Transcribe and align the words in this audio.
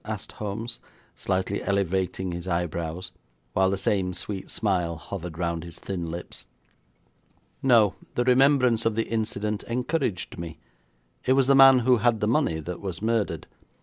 asked 0.03 0.31
Holmes, 0.31 0.79
slightly 1.15 1.61
elevating 1.61 2.31
his 2.31 2.47
eyebrows, 2.47 3.11
while 3.53 3.69
the 3.69 3.77
same 3.77 4.15
sweet 4.15 4.49
smile 4.49 4.95
hovered 4.95 5.37
round 5.37 5.63
his 5.63 5.77
thin 5.77 6.09
lips. 6.09 6.43
'No; 7.61 7.93
the 8.15 8.23
remembrance 8.23 8.83
of 8.83 8.95
the 8.95 9.05
incident 9.09 9.61
encouraged 9.65 10.39
me. 10.39 10.57
It 11.23 11.33
was 11.33 11.45
the 11.45 11.53
man 11.53 11.77
who 11.85 11.97
had 11.97 12.19
the 12.19 12.27
money 12.27 12.59
that 12.61 12.81
was 12.81 12.99
murdered. 12.99 13.45